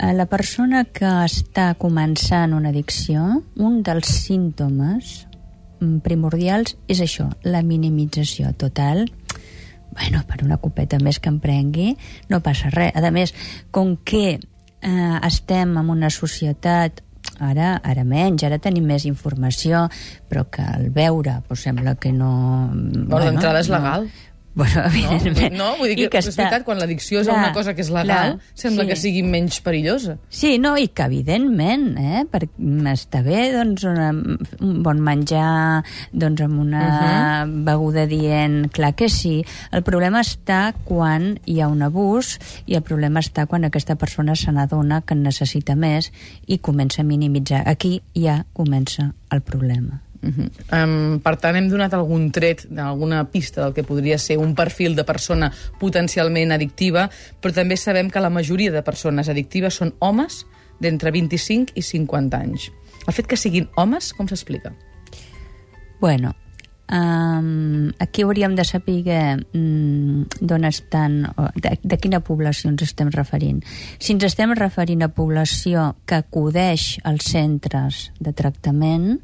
Eh, 0.01 0.13
La 0.17 0.27
persona 0.27 0.85
que 0.85 1.11
està 1.27 1.75
començant 1.79 2.55
una 2.57 2.73
addicció, 2.73 3.43
un 3.61 3.83
dels 3.85 4.09
símptomes 4.09 5.27
mm, 5.81 6.01
primordials 6.07 6.77
és 6.89 7.03
això, 7.05 7.29
la 7.45 7.63
minimització 7.63 8.55
total. 8.57 9.07
Bueno, 9.91 10.23
per 10.27 10.45
una 10.47 10.57
copeta 10.63 11.01
més 11.03 11.19
que 11.19 11.29
em 11.29 11.41
prengui, 11.43 11.97
no 12.31 12.41
passa 12.41 12.71
res. 12.73 12.95
A 12.97 13.11
més, 13.11 13.35
com 13.75 13.97
que 13.97 14.39
eh, 14.39 15.19
estem 15.27 15.77
en 15.77 15.91
una 15.91 16.11
societat 16.11 17.03
ara, 17.41 17.75
ara 17.85 18.05
menys, 18.05 18.45
ara 18.47 18.61
tenim 18.63 18.87
més 18.89 19.07
informació, 19.09 19.87
però 20.31 20.47
que 20.53 20.65
al 20.65 20.91
veure 20.95 21.41
doncs 21.49 21.67
sembla 21.67 21.97
que 22.01 22.13
no... 22.13 22.33
Bueno, 22.73 23.25
d'entrada 23.27 23.65
és 23.65 23.71
legal. 23.73 24.09
Bueno, 24.52 24.82
evidentment. 24.87 25.55
No, 25.55 25.76
vull 25.79 25.93
dir 25.94 26.08
que, 26.11 26.19
I 26.19 26.26
és 26.26 26.35
veritat, 26.35 26.64
quan 26.67 26.81
l'addicció 26.81 27.20
és 27.20 27.29
Clar, 27.29 27.37
una 27.38 27.52
cosa 27.55 27.75
que 27.76 27.85
és 27.85 27.91
legal, 27.94 28.35
clar, 28.35 28.55
sembla 28.58 28.82
sí. 28.82 28.91
que 28.91 28.97
sigui 28.99 29.23
menys 29.23 29.61
perillosa. 29.62 30.17
Sí, 30.26 30.56
no, 30.62 30.75
i 30.75 30.88
que 30.91 31.06
evidentment, 31.06 31.87
eh, 32.00 32.25
per, 32.31 32.43
està 32.91 33.23
bé 33.26 33.44
doncs, 33.55 33.87
una, 33.87 34.11
un 34.11 34.75
bon 34.82 35.02
menjar 35.06 35.85
doncs, 36.11 36.43
amb 36.49 36.64
una 36.64 36.82
uh 36.82 36.99
-huh. 36.99 37.64
beguda 37.70 38.06
dient, 38.11 38.67
clar 38.75 38.94
que 38.94 39.08
sí. 39.08 39.44
El 39.70 39.82
problema 39.87 40.20
està 40.20 40.75
quan 40.85 41.38
hi 41.47 41.61
ha 41.61 41.69
un 41.69 41.82
abús 41.82 42.38
i 42.67 42.75
el 42.75 42.82
problema 42.82 43.20
està 43.20 43.47
quan 43.47 43.64
aquesta 43.64 43.94
persona 43.94 44.35
se 44.35 44.50
n'adona 44.50 45.02
que 45.02 45.14
en 45.14 45.23
necessita 45.23 45.76
més 45.76 46.12
i 46.47 46.58
comença 46.58 47.02
a 47.02 47.05
minimitzar. 47.05 47.62
Aquí 47.67 48.02
ja 48.14 48.47
comença 48.52 49.14
el 49.31 49.43
problema. 49.43 50.10
Uh 50.23 50.29
-huh. 50.29 50.51
um, 50.85 51.21
per 51.21 51.37
tant, 51.37 51.57
hem 51.57 51.69
donat 51.69 51.95
algun 51.95 52.31
tret, 52.31 52.67
alguna 52.77 53.25
pista 53.31 53.63
del 53.63 53.73
que 53.73 53.85
podria 53.85 54.19
ser 54.19 54.37
un 54.39 54.55
perfil 54.55 54.95
de 54.95 55.05
persona 55.05 55.53
potencialment 55.79 56.53
addictiva, 56.53 57.11
però 57.41 57.55
també 57.55 57.77
sabem 57.77 58.11
que 58.11 58.21
la 58.21 58.31
majoria 58.31 58.71
de 58.71 58.83
persones 58.83 59.29
addictives 59.29 59.75
són 59.75 59.95
homes 59.99 60.47
d'entre 60.81 61.11
25 61.11 61.73
i 61.75 61.83
50 61.83 62.37
anys. 62.37 62.71
El 63.07 63.15
fet 63.15 63.27
que 63.27 63.37
siguin 63.37 63.69
homes, 63.77 64.12
com 64.12 64.29
s'explica? 64.29 64.73
Bueno, 66.00 66.35
um, 66.91 67.93
aquí 67.99 68.23
hauríem 68.23 68.55
de 68.57 68.65
saber 68.65 69.45
um, 69.55 70.27
d'on 70.41 70.65
estan, 70.65 71.23
de, 71.57 71.77
de 71.83 71.99
quina 72.00 72.21
població 72.25 72.71
ens 72.71 72.83
estem 72.89 73.11
referint. 73.15 73.62
Si 73.99 74.15
ens 74.15 74.25
estem 74.25 74.53
referint 74.57 75.05
a 75.05 75.12
població 75.12 75.95
que 76.07 76.21
acudeix 76.21 76.99
als 77.05 77.31
centres 77.33 78.11
de 78.21 78.33
tractament, 78.33 79.21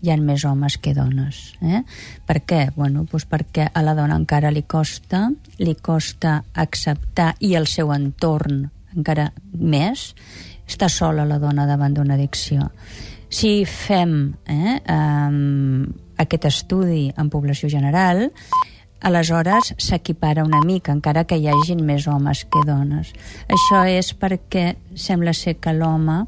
hi 0.00 0.10
ha 0.10 0.16
més 0.20 0.44
homes 0.48 0.78
que 0.80 0.94
dones. 0.96 1.40
Eh? 1.60 1.82
Per 2.26 2.38
què? 2.48 2.60
Bueno, 2.76 3.04
doncs 3.10 3.26
perquè 3.28 3.68
a 3.72 3.82
la 3.84 3.94
dona 3.98 4.16
encara 4.16 4.52
li 4.52 4.64
costa, 4.68 5.26
li 5.60 5.76
costa 5.76 6.40
acceptar, 6.54 7.34
i 7.40 7.54
el 7.58 7.68
seu 7.68 7.92
entorn 7.94 8.64
encara 8.96 9.28
més, 9.54 10.10
està 10.66 10.88
sola 10.90 11.26
la 11.26 11.38
dona 11.42 11.66
davant 11.68 11.94
d'una 11.94 12.16
addicció. 12.16 12.70
Si 13.30 13.60
fem 13.68 14.14
eh, 14.50 14.78
um, 14.90 15.84
aquest 16.18 16.48
estudi 16.50 17.04
en 17.16 17.30
població 17.30 17.70
general, 17.70 18.28
aleshores 19.00 19.72
s'equipara 19.78 20.44
una 20.44 20.60
mica, 20.66 20.92
encara 20.92 21.24
que 21.24 21.38
hi 21.38 21.46
hagin 21.48 21.84
més 21.86 22.08
homes 22.10 22.42
que 22.50 22.64
dones. 22.66 23.12
Això 23.48 23.84
és 23.88 24.10
perquè 24.18 24.74
sembla 24.98 25.34
ser 25.36 25.56
que 25.62 25.74
l'home, 25.76 26.24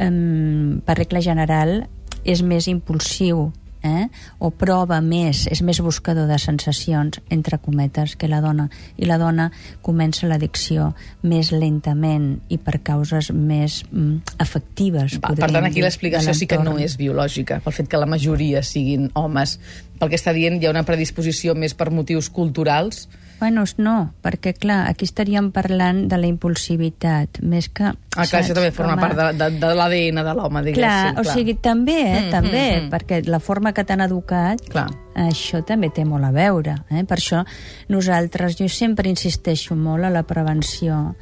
um, 0.00 0.80
per 0.86 0.98
regla 0.98 1.22
general, 1.24 1.84
és 2.24 2.42
més 2.42 2.68
impulsiu 2.70 3.50
eh? 3.84 4.08
o 4.38 4.50
prova 4.50 4.98
més, 5.04 5.44
és 5.52 5.60
més 5.62 5.78
buscador 5.84 6.26
de 6.26 6.38
sensacions, 6.40 7.20
entre 7.30 7.58
cometes, 7.62 8.16
que 8.16 8.28
la 8.30 8.40
dona. 8.42 8.66
I 8.96 9.06
la 9.06 9.18
dona 9.20 9.50
comença 9.84 10.26
l'addicció 10.26 10.92
més 11.22 11.52
lentament 11.52 12.30
i 12.48 12.58
per 12.58 12.80
causes 12.86 13.30
més 13.30 13.82
mm, 13.90 14.38
efectives. 14.42 15.18
Va, 15.20 15.34
per 15.36 15.52
tant, 15.52 15.68
aquí 15.68 15.84
l'explicació 15.84 16.34
sí 16.34 16.48
que 16.50 16.58
no 16.64 16.78
és 16.80 16.96
biològica, 17.00 17.60
pel 17.64 17.76
fet 17.76 17.92
que 17.92 18.00
la 18.00 18.08
majoria 18.10 18.64
siguin 18.64 19.10
homes. 19.14 19.58
Pel 20.00 20.10
que 20.10 20.18
està 20.18 20.34
dient, 20.34 20.58
hi 20.58 20.66
ha 20.66 20.74
una 20.74 20.86
predisposició 20.88 21.54
més 21.54 21.76
per 21.76 21.92
motius 21.94 22.32
culturals 22.32 23.04
Bueno, 23.44 23.64
no, 23.76 24.14
perquè, 24.24 24.54
clar, 24.56 24.86
aquí 24.88 25.04
estaríem 25.04 25.50
parlant 25.52 26.06
de 26.08 26.16
la 26.16 26.26
impulsivitat, 26.30 27.42
més 27.44 27.68
que... 27.68 27.90
Ah, 28.16 28.24
clar, 28.24 28.40
això 28.40 28.54
també 28.56 28.70
forma 28.72 28.94
Com 28.94 29.02
a- 29.02 29.04
part 29.04 29.18
de, 29.18 29.26
de, 29.36 29.48
de 29.60 29.72
l'ADN 29.76 30.20
de 30.24 30.32
l'home, 30.38 30.62
Clar, 30.72 31.12
diguéssim. 31.12 31.20
o 31.20 31.24
sigui, 31.34 31.54
també, 31.60 31.98
eh, 32.06 32.20
Mm, 32.24 32.30
també, 32.32 32.62
mm, 32.64 32.84
mm. 32.86 32.90
perquè 32.94 33.18
la 33.28 33.40
forma 33.40 33.74
que 33.76 33.84
t'han 33.84 34.00
educat, 34.00 34.62
Clar. 34.72 34.86
això 35.26 35.60
també 35.66 35.90
té 35.92 36.06
molt 36.08 36.24
a 36.24 36.30
veure. 36.32 36.78
Eh? 36.90 37.04
Per 37.04 37.18
això 37.20 37.44
nosaltres, 37.92 38.56
jo 38.56 38.68
sempre 38.68 39.08
insisteixo 39.12 39.76
molt 39.76 40.04
a 40.04 40.10
la 40.10 40.22
prevenció 40.24 41.16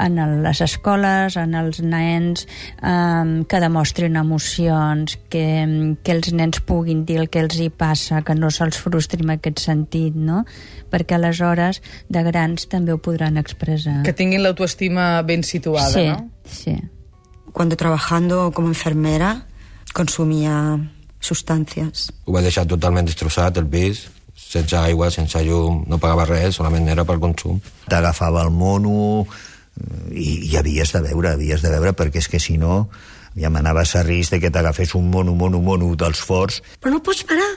en 0.00 0.42
les 0.44 0.60
escoles, 0.64 1.36
en 1.40 1.54
els 1.58 1.80
nens, 1.84 2.46
eh, 2.82 3.44
que 3.48 3.60
demostrin 3.62 4.16
emocions, 4.20 5.18
que, 5.32 5.46
que 6.02 6.14
els 6.16 6.32
nens 6.36 6.62
puguin 6.66 7.04
dir 7.08 7.20
el 7.22 7.28
que 7.30 7.42
els 7.44 7.58
hi 7.60 7.70
passa, 7.70 8.22
que 8.26 8.36
no 8.38 8.50
se'ls 8.50 8.80
frustri 8.80 9.24
en 9.24 9.34
aquest 9.36 9.64
sentit, 9.66 10.16
no? 10.16 10.44
Perquè 10.90 11.18
aleshores, 11.18 11.82
de 12.08 12.24
grans, 12.26 12.68
també 12.70 12.94
ho 12.94 13.00
podran 13.02 13.38
expressar. 13.40 14.00
Que 14.06 14.16
tinguin 14.16 14.44
l'autoestima 14.44 15.20
ben 15.26 15.44
situada, 15.46 15.92
sí, 15.92 16.08
no? 16.08 16.30
sí. 16.44 16.78
Cuando 17.52 17.76
trabajando 17.76 18.52
como 18.52 18.68
enfermera 18.68 19.46
consumía 19.92 20.78
sustancias. 21.20 22.10
Ho 22.24 22.32
vaig 22.32 22.46
deixar 22.46 22.66
totalment 22.70 23.08
destrossat, 23.08 23.58
el 23.58 23.66
pis, 23.68 24.06
sense 24.34 24.76
aigua, 24.78 25.10
sense 25.10 25.42
llum, 25.44 25.84
no 25.86 25.98
pagava 26.02 26.26
res, 26.28 26.56
solament 26.56 26.88
era 26.90 27.04
pel 27.06 27.20
consum. 27.22 27.60
T'agafava 27.90 28.44
el 28.46 28.50
mono 28.54 29.26
i, 30.10 30.50
i 30.50 30.56
havies 30.58 30.92
de 30.92 31.02
veure, 31.04 31.34
havies 31.34 31.62
de 31.62 31.70
veure, 31.72 31.94
perquè 31.96 32.22
és 32.22 32.28
que 32.28 32.40
si 32.42 32.58
no 32.58 32.88
ja 33.38 33.50
m'anaves 33.52 33.94
a 33.96 34.02
risc 34.02 34.34
de 34.34 34.40
que 34.42 34.50
t'agafés 34.50 34.94
un 34.98 35.10
mono, 35.10 35.34
mono, 35.38 35.60
mono 35.62 35.92
dels 35.96 36.22
forts. 36.26 36.60
Però 36.80 36.92
no 36.94 37.02
pots 37.04 37.22
parar. 37.26 37.50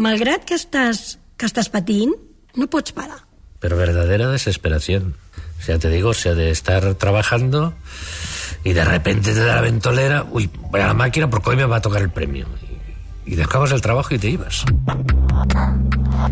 Malgrat 0.00 0.46
que 0.48 0.56
estàs, 0.58 1.18
que 1.38 1.46
estàs 1.46 1.70
patint, 1.70 2.14
no 2.56 2.66
pots 2.70 2.94
parar. 2.96 3.20
Pero 3.60 3.76
verdadera 3.76 4.30
desesperación. 4.30 5.14
O 5.58 5.62
sea, 5.62 5.78
te 5.78 5.90
digo, 5.90 6.10
o 6.10 6.14
sea, 6.14 6.34
de 6.34 6.50
estar 6.50 6.94
trabajando 6.94 7.74
y 8.64 8.72
de 8.72 8.84
repente 8.84 9.34
te 9.34 9.40
da 9.40 9.56
la 9.56 9.60
ventolera, 9.60 10.26
uy, 10.30 10.50
voy 10.70 10.80
a 10.80 10.86
la 10.86 10.94
máquina 10.94 11.28
porque 11.28 11.50
hoy 11.50 11.56
me 11.56 11.66
va 11.66 11.76
a 11.76 11.82
tocar 11.82 12.00
el 12.02 12.10
premio. 12.10 12.46
Y, 13.26 13.32
y 13.32 13.36
dejabas 13.36 13.72
el 13.72 13.82
trabajo 13.82 14.14
y 14.14 14.18
te 14.18 14.30
ibas. 14.30 14.64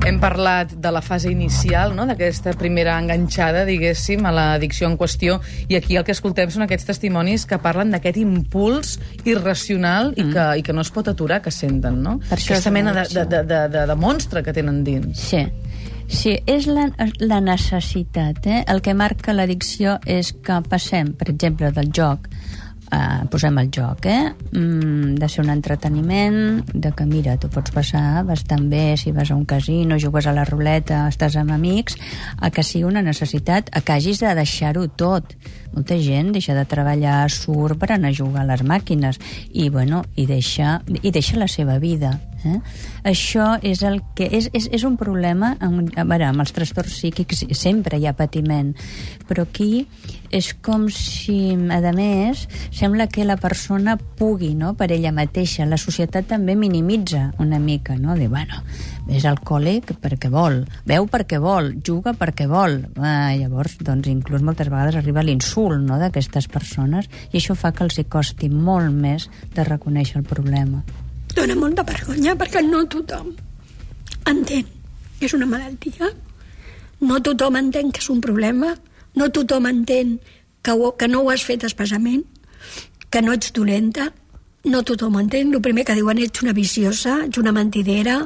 Hem 0.07 0.18
parlat 0.21 0.73
de 0.76 0.90
la 0.92 1.00
fase 1.04 1.30
inicial, 1.33 1.95
no? 1.97 2.04
d'aquesta 2.09 2.52
primera 2.59 2.97
enganxada, 3.00 3.64
diguéssim, 3.68 4.25
a 4.28 4.33
l'addicció 4.35 4.88
en 4.88 4.97
qüestió, 5.00 5.38
i 5.68 5.76
aquí 5.78 5.97
el 5.97 6.04
que 6.07 6.14
escoltem 6.16 6.52
són 6.52 6.64
aquests 6.66 6.88
testimonis 6.90 7.47
que 7.49 7.59
parlen 7.62 7.92
d'aquest 7.95 8.21
impuls 8.21 8.97
irracional 9.28 10.12
i, 10.16 10.28
que, 10.33 10.47
i 10.61 10.64
que 10.64 10.76
no 10.76 10.85
es 10.85 10.92
pot 10.95 11.09
aturar, 11.12 11.40
que 11.45 11.52
senten, 11.54 12.02
no? 12.04 12.18
Per 12.28 12.38
això 12.38 12.57
Aquesta 12.57 12.73
mena 12.75 12.92
de, 12.92 13.02
l'addicció. 13.02 13.25
de, 13.28 13.42
de, 13.49 13.62
de, 13.75 13.87
de 13.92 13.99
monstre 13.99 14.45
que 14.45 14.57
tenen 14.57 14.83
dins. 14.87 15.25
Sí. 15.30 15.45
Sí, 16.09 16.38
és 16.49 16.64
la, 16.73 16.87
la 17.21 17.42
necessitat. 17.45 18.47
Eh? 18.49 18.62
El 18.73 18.80
que 18.80 18.95
marca 18.97 19.35
l'addicció 19.37 19.99
és 20.09 20.33
que 20.33 20.57
passem, 20.64 21.12
per 21.12 21.28
exemple, 21.35 21.68
del 21.76 21.92
joc 21.92 22.30
Uh, 22.88 23.26
posem 23.28 23.59
el 23.61 23.68
joc, 23.68 24.07
eh? 24.09 24.30
Mm, 24.52 25.18
de 25.21 25.28
ser 25.28 25.42
un 25.42 25.50
entreteniment, 25.52 26.62
de 26.73 26.92
que, 26.97 27.04
mira, 27.04 27.35
tu 27.37 27.50
pots 27.52 27.75
passar 27.75 28.23
bastant 28.25 28.64
bé 28.71 28.97
si 28.97 29.12
vas 29.12 29.28
a 29.30 29.37
un 29.37 29.45
casino, 29.45 29.99
jugues 30.00 30.26
a 30.26 30.33
la 30.33 30.47
ruleta, 30.49 31.02
estàs 31.12 31.37
amb 31.37 31.52
amics, 31.52 31.99
a 32.40 32.49
que 32.49 32.64
sigui 32.64 32.87
una 32.88 33.04
necessitat, 33.04 33.68
a 33.76 33.83
que 33.85 33.92
hagis 33.92 34.23
de 34.25 34.33
deixar-ho 34.38 34.87
tot. 34.88 35.37
Molta 35.75 35.99
gent 36.00 36.33
deixa 36.33 36.57
de 36.57 36.64
treballar, 36.64 37.28
surt 37.28 37.76
per 37.76 37.92
anar 37.92 38.09
a 38.09 38.16
jugar 38.16 38.47
a 38.47 38.49
les 38.54 38.64
màquines 38.64 39.21
i, 39.52 39.68
bueno, 39.68 40.07
i 40.16 40.25
deixa, 40.25 40.78
i 41.02 41.12
deixa 41.12 41.37
la 41.37 41.49
seva 41.49 41.76
vida. 41.78 42.16
Eh? 42.47 42.59
Això 43.11 43.57
és 43.66 43.80
el 43.83 43.99
que 44.14 44.28
és, 44.30 44.47
és, 44.54 44.68
és 44.71 44.85
un 44.87 44.95
problema 44.99 45.57
amb, 45.59 45.88
a 45.99 46.04
veure, 46.07 46.28
amb 46.28 46.45
els 46.45 46.52
trastorns 46.54 46.95
psíquics 46.95 47.42
sempre 47.59 47.99
hi 47.99 48.07
ha 48.07 48.14
patiment 48.14 48.71
però 49.26 49.42
aquí 49.42 49.88
és 50.30 50.52
com 50.62 50.85
si 50.92 51.57
a 51.57 51.80
més 51.97 52.45
sembla 52.71 53.09
que 53.11 53.25
la 53.26 53.38
persona 53.40 53.97
pugui 53.99 54.52
no? 54.54 54.75
per 54.78 54.92
ella 54.95 55.11
mateixa 55.16 55.66
la 55.66 55.80
societat 55.80 56.28
també 56.30 56.54
minimitza 56.54 57.33
una 57.42 57.59
mica 57.59 57.97
no? 57.99 58.14
de, 58.14 58.28
bueno, 58.30 58.62
és 59.11 59.26
alcohòlic 59.26 59.97
perquè 59.99 60.30
vol, 60.30 60.61
veu 60.87 61.11
perquè 61.11 61.42
vol 61.42 61.73
juga 61.83 62.14
perquè 62.14 62.47
vol 62.47 62.78
ah, 63.02 63.35
llavors 63.35 63.80
doncs 63.83 64.07
inclús 64.12 64.47
moltes 64.47 64.71
vegades 64.71 65.00
arriba 65.00 65.26
l'insult 65.26 65.83
no? 65.83 65.99
d'aquestes 65.99 66.47
persones 66.47 67.11
i 67.33 67.42
això 67.42 67.59
fa 67.59 67.75
que 67.75 67.88
els 67.88 67.99
hi 67.99 68.07
costi 68.07 68.52
molt 68.52 68.95
més 68.95 69.26
de 69.57 69.66
reconèixer 69.66 70.23
el 70.23 70.28
problema 70.28 70.85
Dóna 71.38 71.54
molta 71.54 71.85
vergonya 71.87 72.33
perquè 72.35 72.64
no 72.66 72.80
tothom 72.90 73.28
entén 74.26 74.64
que 75.21 75.26
és 75.28 75.35
una 75.37 75.47
malaltia. 75.47 76.09
No 76.99 77.21
tothom 77.23 77.61
entén 77.61 77.92
que 77.95 78.02
és 78.02 78.09
un 78.11 78.18
problema. 78.25 78.73
No 79.14 79.30
tothom 79.30 79.71
entén 79.71 80.16
que, 80.62 80.75
ho, 80.75 80.97
que 80.99 81.07
no 81.07 81.23
ho 81.23 81.30
has 81.30 81.47
fet 81.47 81.62
especialment, 81.62 82.26
que 83.11 83.23
no 83.23 83.38
ets 83.38 83.54
dolenta. 83.54 84.11
No 84.66 84.83
tothom 84.83 85.14
ho 85.14 85.23
entén. 85.23 85.54
El 85.54 85.62
primer 85.62 85.87
que 85.87 85.95
diuen 85.95 86.18
ets 86.26 86.42
una 86.42 86.59
viciosa, 86.59 87.21
ets 87.28 87.38
una 87.38 87.54
mentidera. 87.54 88.25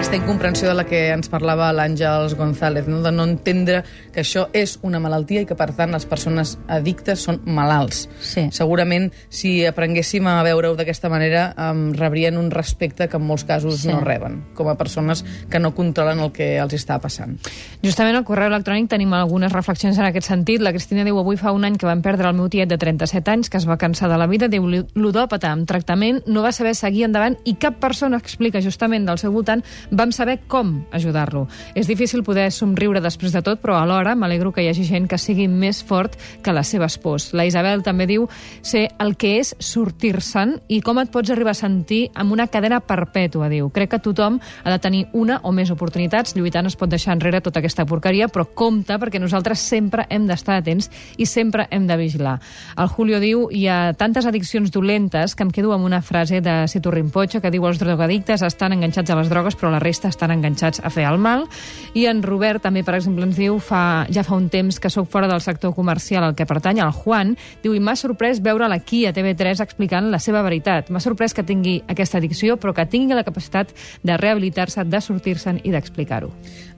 Aquesta 0.00 0.16
incomprensió 0.16 0.66
de 0.66 0.72
la 0.72 0.86
que 0.88 0.98
ens 1.12 1.28
parlava 1.28 1.66
l'Àngels 1.76 2.32
González, 2.32 2.86
no? 2.88 3.02
de 3.04 3.10
no 3.12 3.26
entendre 3.28 3.82
que 4.14 4.22
això 4.22 4.46
és 4.56 4.78
una 4.80 4.96
malaltia 4.96 5.42
i 5.44 5.46
que, 5.46 5.52
per 5.52 5.74
tant, 5.76 5.92
les 5.92 6.06
persones 6.08 6.54
addictes 6.72 7.20
són 7.26 7.42
malalts. 7.44 8.06
Sí. 8.24 8.46
Segurament, 8.56 9.10
si 9.28 9.58
aprenguéssim 9.68 10.24
a 10.24 10.38
veure-ho 10.40 10.72
d'aquesta 10.78 11.10
manera, 11.12 11.42
um, 11.52 11.90
rebrien 11.92 12.38
un 12.40 12.48
respecte 12.48 13.10
que 13.12 13.18
en 13.20 13.26
molts 13.28 13.44
casos 13.44 13.82
Sí. 13.82 13.90
no 13.92 14.00
reben, 14.00 14.38
com 14.56 14.70
a 14.72 14.78
persones 14.78 15.20
que 15.50 15.60
no 15.60 15.74
controlen 15.74 16.24
el 16.24 16.32
que 16.32 16.56
els 16.56 16.72
està 16.72 16.96
passant. 16.98 17.36
Justament 17.84 18.16
al 18.16 18.24
correu 18.24 18.48
electrònic 18.48 18.88
tenim 18.88 19.12
algunes 19.12 19.52
reflexions 19.52 19.98
en 19.98 20.06
aquest 20.08 20.28
sentit. 20.32 20.62
La 20.62 20.72
Cristina 20.72 21.04
diu, 21.04 21.18
avui 21.18 21.36
fa 21.36 21.52
un 21.52 21.68
any 21.68 21.76
que 21.76 21.84
vam 21.84 22.00
perdre 22.00 22.32
el 22.32 22.40
meu 22.40 22.48
tiet 22.48 22.72
de 22.72 22.78
37 22.78 23.28
anys, 23.28 23.50
que 23.50 23.58
es 23.60 23.68
va 23.68 23.76
cansar 23.76 24.08
de 24.08 24.16
la 24.16 24.26
vida, 24.26 24.48
diu 24.48 24.64
ludòpata 24.64 25.52
amb 25.52 25.68
tractament, 25.68 26.22
no 26.24 26.40
va 26.40 26.52
saber 26.52 26.74
seguir 26.74 27.04
endavant 27.04 27.36
i 27.44 27.58
cap 27.60 27.76
persona 27.78 28.16
explica 28.16 28.64
justament 28.64 29.04
del 29.04 29.18
seu 29.18 29.30
voltant 29.30 29.62
vam 29.90 30.12
saber 30.12 30.40
com 30.48 30.84
ajudar-lo. 30.92 31.46
És 31.74 31.86
difícil 31.86 32.24
poder 32.24 32.50
somriure 32.52 33.00
després 33.00 33.32
de 33.32 33.42
tot, 33.42 33.60
però 33.60 33.76
alhora 33.78 34.14
m'alegro 34.14 34.52
que 34.52 34.62
hi 34.64 34.70
hagi 34.70 34.84
gent 34.88 35.08
que 35.10 35.18
sigui 35.18 35.48
més 35.48 35.82
fort 35.84 36.16
que 36.42 36.54
les 36.54 36.68
seves 36.68 36.96
pors. 36.98 37.30
La 37.34 37.46
Isabel 37.46 37.82
també 37.82 38.06
diu 38.06 38.28
ser 38.62 38.88
el 39.02 39.16
que 39.20 39.36
és 39.40 39.54
sortir-se'n 39.58 40.56
i 40.68 40.80
com 40.84 41.00
et 41.02 41.10
pots 41.12 41.30
arribar 41.30 41.54
a 41.54 41.58
sentir 41.58 42.08
amb 42.14 42.32
una 42.32 42.48
cadena 42.48 42.80
perpètua, 42.80 43.50
diu. 43.52 43.70
Crec 43.74 43.94
que 43.94 44.02
tothom 44.02 44.38
ha 44.64 44.70
de 44.70 44.78
tenir 44.78 45.06
una 45.12 45.40
o 45.42 45.52
més 45.52 45.70
oportunitats. 45.70 46.36
Lluitant 46.36 46.70
es 46.70 46.76
pot 46.78 46.90
deixar 46.90 47.16
enrere 47.16 47.42
tota 47.42 47.60
aquesta 47.60 47.86
porqueria, 47.86 48.28
però 48.28 48.46
compte 48.54 48.96
perquè 49.00 49.20
nosaltres 49.20 49.60
sempre 49.60 50.06
hem 50.10 50.26
d'estar 50.28 50.60
atents 50.60 50.90
i 51.18 51.26
sempre 51.26 51.66
hem 51.70 51.86
de 51.88 51.96
vigilar. 51.98 52.38
El 52.78 52.88
Julio 52.88 53.20
diu 53.20 53.48
hi 53.50 53.66
ha 53.68 53.92
tantes 53.98 54.26
addiccions 54.26 54.70
dolentes 54.70 55.34
que 55.34 55.44
em 55.46 55.50
quedo 55.50 55.74
amb 55.74 55.84
una 55.88 56.02
frase 56.02 56.40
de 56.40 56.66
Situ 56.68 56.90
Rinpoche 56.90 57.40
que 57.40 57.50
diu 57.50 57.66
els 57.66 57.80
drogadictes 57.80 58.44
estan 58.46 58.76
enganxats 58.76 59.10
a 59.10 59.18
les 59.18 59.30
drogues 59.32 59.56
però 59.58 59.72
la 59.72 59.79
resta 59.80 60.08
estan 60.08 60.30
enganxats 60.34 60.82
a 60.84 60.90
fer 60.92 61.06
el 61.08 61.18
mal. 61.18 61.46
I 61.94 62.06
en 62.10 62.22
Robert 62.22 62.62
també, 62.62 62.84
per 62.86 62.94
exemple, 62.98 63.26
ens 63.26 63.38
diu 63.40 63.58
fa, 63.58 64.06
ja 64.12 64.24
fa 64.26 64.36
un 64.36 64.48
temps 64.52 64.78
que 64.80 64.90
sóc 64.92 65.08
fora 65.10 65.28
del 65.28 65.42
sector 65.42 65.74
comercial 65.74 66.24
al 66.24 66.36
que 66.38 66.46
pertany, 66.46 66.80
el 66.84 66.92
Juan, 66.92 67.34
diu 67.64 67.74
i 67.74 67.80
m'ha 67.80 67.96
sorprès 67.96 68.42
veure'l 68.44 68.72
aquí 68.72 69.04
a 69.06 69.14
TV3 69.16 69.64
explicant 69.64 70.10
la 70.12 70.20
seva 70.22 70.42
veritat. 70.46 70.90
M'ha 70.90 71.02
sorprès 71.02 71.34
que 71.34 71.46
tingui 71.46 71.80
aquesta 71.88 72.18
addicció 72.18 72.56
però 72.60 72.74
que 72.76 72.86
tingui 72.86 73.16
la 73.16 73.26
capacitat 73.26 73.72
de 74.02 74.16
rehabilitar-se, 74.16 74.84
de 74.84 75.00
sortir-se'n 75.00 75.62
i 75.64 75.72
d'explicar-ho. 75.74 76.30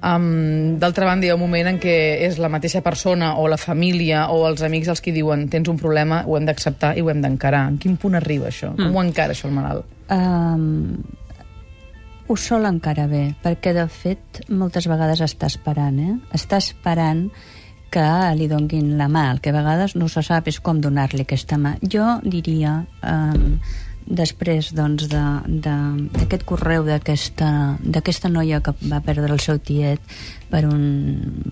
Um, 0.03 0.79
D'altra 0.83 1.07
banda, 1.07 1.27
hi 1.27 1.31
ha 1.31 1.37
un 1.37 1.45
moment 1.45 1.69
en 1.71 1.79
què 1.83 1.97
és 2.27 2.39
la 2.43 2.51
mateixa 2.53 2.83
persona 2.83 3.37
o 3.39 3.47
la 3.51 3.59
família 3.61 4.27
o 4.35 4.43
els 4.49 4.65
amics 4.67 4.91
els 4.91 5.03
que 5.05 5.15
diuen 5.15 5.47
tens 5.53 5.71
un 5.71 5.79
problema, 5.79 6.25
ho 6.27 6.37
hem 6.39 6.49
d'acceptar 6.49 6.97
i 6.99 7.05
ho 7.05 7.11
hem 7.13 7.23
d'encarar. 7.23 7.69
En 7.71 7.79
quin 7.83 7.97
punt 8.01 8.19
arriba 8.19 8.51
això? 8.51 8.73
Mm. 8.75 8.89
Com 8.89 8.99
ho 8.99 9.05
encara 9.07 9.37
això 9.37 9.49
el 9.51 9.57
malalt? 9.57 9.99
Um, 10.13 10.99
ho 12.29 12.37
sol 12.37 12.67
encara 12.69 13.07
bé, 13.11 13.35
perquè 13.43 13.73
de 13.77 13.87
fet 13.91 14.43
moltes 14.49 14.87
vegades 14.91 15.23
està 15.25 15.49
esperant, 15.51 15.99
eh? 15.99 16.15
Està 16.37 16.61
esperant 16.63 17.29
que 17.93 18.09
li 18.39 18.49
donguin 18.49 18.95
la 18.97 19.09
mà, 19.13 19.27
el 19.35 19.43
que 19.45 19.53
a 19.53 19.57
vegades 19.59 19.97
no 20.01 20.09
se 20.09 20.23
sap 20.25 20.49
és 20.49 20.61
com 20.65 20.81
donar-li 20.81 21.27
aquesta 21.27 21.59
mà. 21.61 21.75
Jo 21.83 22.19
diria, 22.25 22.79
um, 23.05 23.59
després 24.07 24.73
doncs, 24.75 25.11
d'aquest 25.13 25.61
de, 26.17 26.25
de, 26.33 26.41
correu 26.49 26.89
d'aquesta 26.89 27.51
d'aquesta 27.85 28.33
noia 28.33 28.63
que 28.65 28.75
va 28.89 29.03
perdre 29.05 29.31
el 29.35 29.45
seu 29.45 29.61
tiet 29.61 30.01
per 30.51 30.65
un, 30.67 30.83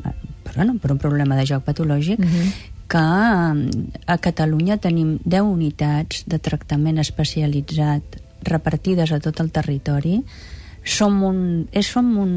per, 0.03 0.15
bueno, 0.57 0.79
per 0.81 0.95
un 0.97 0.99
problema 0.99 1.37
de 1.37 1.47
joc 1.53 1.67
patològic, 1.69 2.19
mm 2.19 2.37
-hmm 2.37 2.77
que 2.91 2.99
a 2.99 4.17
Catalunya 4.19 4.77
tenim 4.83 5.21
10 5.23 5.47
unitats 5.47 6.25
de 6.27 6.41
tractament 6.43 6.99
especialitzat 6.99 8.19
repartides 8.43 9.13
a 9.15 9.21
tot 9.23 9.39
el 9.39 9.53
territori. 9.55 10.17
Som 10.91 11.23
un, 11.23 11.69
és, 11.71 11.87
som 11.87 12.19
un, 12.19 12.31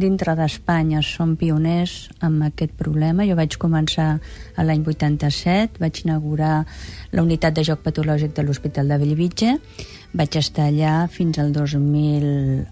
dintre 0.00 0.32
d'Espanya 0.38 1.02
som 1.04 1.36
pioners 1.36 2.08
amb 2.24 2.42
aquest 2.46 2.72
problema. 2.78 3.26
Jo 3.28 3.36
vaig 3.36 3.58
començar 3.60 4.18
a 4.56 4.64
l'any 4.64 4.82
87, 4.86 5.76
vaig 5.82 5.94
inaugurar 6.06 6.64
la 7.12 7.22
unitat 7.22 7.52
de 7.58 7.64
joc 7.68 7.78
patològic 7.84 8.32
de 8.36 8.42
l'Hospital 8.46 8.88
de 8.88 8.96
Bellvitge, 9.02 9.50
vaig 10.16 10.30
estar 10.40 10.66
allà 10.70 10.94
fins 11.12 11.36
al 11.42 11.52
2002 11.52 12.64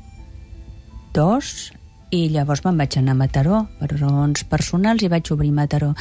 i 2.14 2.28
llavors 2.30 2.62
me'n 2.64 2.78
vaig 2.78 2.96
anar 2.98 3.12
a 3.16 3.18
Mataró 3.18 3.66
per 3.80 3.88
raons 3.96 4.44
personals 4.48 5.02
i 5.02 5.08
vaig 5.10 5.30
obrir 5.34 5.52
Mataró 5.52 5.92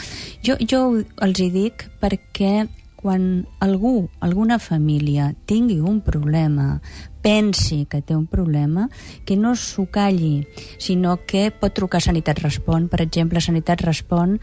jo, 0.45 0.53
jo 0.61 1.01
els 1.25 1.39
hi 1.41 1.49
dic 1.53 1.87
perquè 2.01 2.67
quan 3.05 3.45
algú, 3.61 4.09
alguna 4.19 4.57
família 4.57 5.27
tingui 5.45 5.77
un 5.77 5.99
problema 6.01 6.79
pensi 7.21 7.83
que 7.85 7.99
té 8.01 8.15
un 8.17 8.25
problema, 8.25 8.87
que 9.25 9.37
no 9.37 9.51
s'ho 9.53 9.85
calli, 9.93 10.47
sinó 10.81 11.19
que 11.29 11.51
pot 11.53 11.75
trucar 11.77 12.01
a 12.01 12.05
Sanitat 12.05 12.41
Respon. 12.41 12.87
Per 12.89 13.03
exemple, 13.05 13.41
Sanitat 13.41 13.85
Respon, 13.85 14.39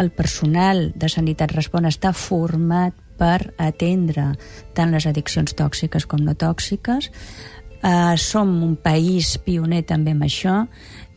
el 0.00 0.08
personal 0.16 0.94
de 0.96 1.12
Sanitat 1.12 1.52
Respon 1.52 1.88
està 1.88 2.14
format 2.16 2.96
per 3.20 3.52
atendre 3.60 4.30
tant 4.72 4.92
les 4.96 5.04
addiccions 5.04 5.52
tòxiques 5.52 6.08
com 6.08 6.24
no 6.24 6.32
tòxiques. 6.32 7.12
Uh, 7.78 8.16
som 8.16 8.56
un 8.64 8.72
país 8.80 9.36
pioner 9.44 9.84
també 9.84 10.16
amb 10.16 10.24
això. 10.24 10.62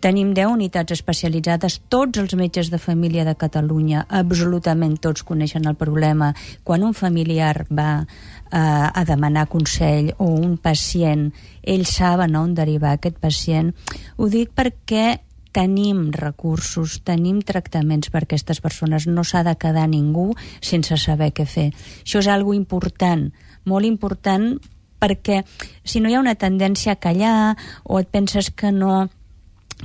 Tenim 0.02 0.32
10 0.34 0.50
unitats 0.50 0.96
especialitzades, 0.96 1.76
tots 1.94 2.18
els 2.18 2.34
metges 2.34 2.72
de 2.74 2.80
família 2.82 3.22
de 3.28 3.36
Catalunya, 3.38 4.08
absolutament 4.10 4.96
tots 4.98 5.22
coneixen 5.22 5.68
el 5.70 5.78
problema. 5.78 6.32
Quan 6.66 6.82
un 6.82 6.96
familiar 6.98 7.68
va 7.70 8.02
eh, 8.02 8.58
a 8.58 9.04
demanar 9.06 9.46
consell 9.52 10.10
o 10.18 10.32
un 10.34 10.58
pacient, 10.58 11.28
ells 11.62 11.94
saben 12.00 12.36
on 12.36 12.56
derivar 12.58 12.96
aquest 12.98 13.22
pacient. 13.22 13.70
Ho 14.18 14.32
dic 14.34 14.56
perquè 14.58 15.22
tenim 15.54 16.10
recursos, 16.16 16.98
tenim 17.06 17.44
tractaments 17.46 18.10
per 18.10 18.24
a 18.24 18.26
aquestes 18.26 18.62
persones, 18.64 19.06
no 19.06 19.22
s'ha 19.22 19.46
de 19.46 19.54
quedar 19.60 19.86
ningú 19.92 20.32
sense 20.66 20.98
saber 20.98 21.30
què 21.30 21.46
fer. 21.46 21.70
Això 22.02 22.26
és 22.26 22.30
algo 22.32 22.58
important, 22.58 23.28
molt 23.70 23.86
important 23.86 24.56
perquè 25.02 25.44
si 25.84 26.02
no 26.02 26.10
hi 26.10 26.16
ha 26.16 26.26
una 26.26 26.38
tendència 26.38 26.96
a 26.96 27.02
callar 27.02 27.58
o 27.84 28.00
et 28.00 28.10
penses 28.10 28.50
que 28.50 28.72
no 28.72 29.10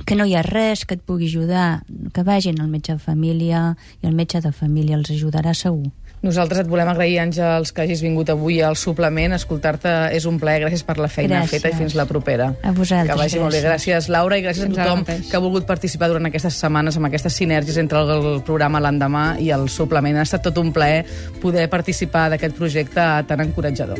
que 0.05 0.15
no 0.15 0.25
hi 0.25 0.35
ha 0.35 0.41
res 0.43 0.85
que 0.85 0.95
et 0.95 1.01
pugui 1.01 1.25
ajudar, 1.27 1.83
que 2.13 2.23
vagin 2.23 2.59
al 2.61 2.67
metge 2.67 2.93
de 2.93 2.99
família 2.99 3.75
i 4.01 4.07
el 4.07 4.13
metge 4.13 4.41
de 4.41 4.51
família 4.51 4.95
els 4.95 5.09
ajudarà 5.11 5.53
segur. 5.53 5.89
Nosaltres 6.23 6.63
et 6.63 6.67
volem 6.67 6.87
agrair, 6.89 7.19
Àngels, 7.21 7.69
que 7.71 7.83
hagis 7.83 8.01
vingut 8.01 8.29
avui 8.33 8.55
al 8.65 8.75
suplement. 8.75 9.35
Escoltar-te 9.35 9.91
és 10.17 10.25
un 10.25 10.39
plaer. 10.41 10.63
Gràcies 10.63 10.81
per 10.83 10.95
la 10.97 11.07
feina 11.07 11.43
Gràcies. 11.43 11.49
feta 11.61 11.69
i 11.69 11.73
fins 11.77 11.93
la 11.93 12.07
propera. 12.09 12.55
A 12.63 12.71
vosaltres, 12.71 13.11
Que 13.13 13.19
vagi 13.21 13.39
molt 13.39 13.53
bé. 13.53 13.61
gràcies. 13.61 13.93
Gràcies, 13.93 14.07
Laura, 14.09 14.37
i 14.39 14.41
gràcies 14.41 14.63
Fins 14.65 14.77
a 14.79 14.83
tothom 14.83 14.99
mateix. 15.05 15.29
que 15.29 15.35
ha 15.37 15.39
volgut 15.39 15.65
participar 15.67 16.07
durant 16.09 16.25
aquestes 16.25 16.55
setmanes 16.55 16.97
amb 16.97 17.05
aquestes 17.05 17.33
sinergies 17.33 17.77
entre 17.77 17.99
el, 17.99 18.41
programa 18.41 18.79
L'Endemà 18.81 19.39
i 19.39 19.51
el 19.51 19.69
suplement. 19.69 20.17
Ha 20.17 20.23
estat 20.23 20.41
tot 20.41 20.57
un 20.57 20.73
plaer 20.73 21.05
poder 21.39 21.69
participar 21.69 22.31
d'aquest 22.31 22.55
projecte 22.55 23.23
tan 23.27 23.39
encoratjador. 23.41 23.99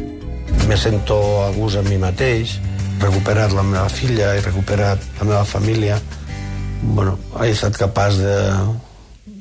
Me 0.67 0.75
sento 0.75 1.43
a 1.45 1.51
gust 1.51 1.77
amb 1.77 1.87
mi 1.89 1.97
mateix, 1.97 2.59
recuperat 2.99 3.53
la 3.55 3.63
meva 3.63 3.87
filla, 3.89 4.33
he 4.35 4.41
recuperat 4.41 5.01
la 5.19 5.25
meva 5.25 5.43
família. 5.45 5.99
Bueno, 6.81 7.17
he 7.41 7.49
estat 7.51 7.77
capaç 7.79 8.19
de, 8.21 8.37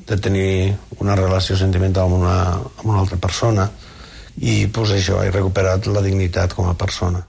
de 0.07 0.17
tenir 0.17 0.75
una 0.99 1.15
relació 1.15 1.57
sentimental 1.59 2.07
amb 2.07 2.21
una, 2.21 2.37
amb 2.57 2.87
una 2.87 3.01
altra 3.03 3.19
persona 3.21 3.67
i 4.41 4.67
pues, 4.73 4.93
això, 4.95 5.21
he 5.23 5.33
recuperat 5.33 5.89
la 5.91 6.01
dignitat 6.05 6.53
com 6.57 6.69
a 6.69 6.77
persona. 6.77 7.27